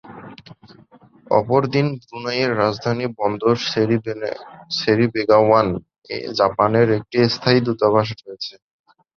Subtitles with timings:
[1.31, 3.53] অপরদিকে ব্রুনাইয়ের রাজধানী বন্দর
[4.79, 8.53] সেরি বেগাওয়ান-এ জাপানের একটি স্থায়ী দূতাবাস রয়েছে।